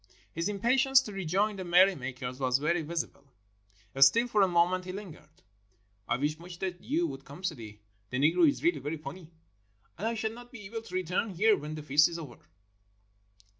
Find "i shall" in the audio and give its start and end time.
10.07-10.31